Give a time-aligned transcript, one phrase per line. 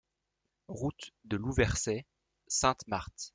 [0.67, 2.07] Route de Louversey,
[2.47, 3.29] Sainte-Marthe